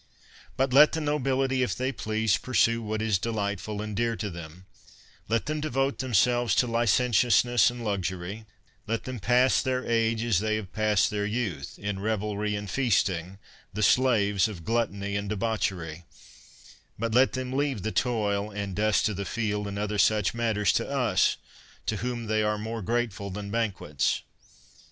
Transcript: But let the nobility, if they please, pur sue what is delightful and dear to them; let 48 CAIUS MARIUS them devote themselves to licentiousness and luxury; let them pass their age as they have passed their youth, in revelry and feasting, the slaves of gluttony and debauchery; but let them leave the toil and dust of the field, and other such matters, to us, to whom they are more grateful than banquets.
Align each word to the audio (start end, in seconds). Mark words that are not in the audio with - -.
But 0.57 0.73
let 0.73 0.93
the 0.93 0.99
nobility, 0.99 1.61
if 1.61 1.75
they 1.75 1.91
please, 1.91 2.35
pur 2.37 2.55
sue 2.55 2.81
what 2.81 3.03
is 3.03 3.19
delightful 3.19 3.83
and 3.83 3.95
dear 3.95 4.15
to 4.15 4.31
them; 4.31 4.65
let 5.29 5.45
48 5.45 5.45
CAIUS 5.45 5.45
MARIUS 5.45 5.45
them 5.45 5.61
devote 5.61 5.97
themselves 5.99 6.55
to 6.55 6.65
licentiousness 6.65 7.69
and 7.69 7.83
luxury; 7.83 8.45
let 8.87 9.03
them 9.03 9.19
pass 9.19 9.61
their 9.61 9.85
age 9.85 10.23
as 10.23 10.39
they 10.39 10.55
have 10.55 10.73
passed 10.73 11.11
their 11.11 11.27
youth, 11.27 11.77
in 11.77 11.99
revelry 11.99 12.55
and 12.55 12.71
feasting, 12.71 13.37
the 13.73 13.83
slaves 13.83 14.47
of 14.47 14.65
gluttony 14.65 15.15
and 15.15 15.29
debauchery; 15.29 16.05
but 16.97 17.13
let 17.13 17.33
them 17.33 17.53
leave 17.53 17.83
the 17.83 17.91
toil 17.91 18.49
and 18.49 18.75
dust 18.75 19.07
of 19.07 19.17
the 19.17 19.23
field, 19.23 19.67
and 19.67 19.77
other 19.77 19.99
such 19.99 20.33
matters, 20.33 20.73
to 20.73 20.89
us, 20.89 21.37
to 21.85 21.97
whom 21.97 22.25
they 22.25 22.41
are 22.41 22.57
more 22.57 22.81
grateful 22.81 23.29
than 23.29 23.51
banquets. 23.51 24.23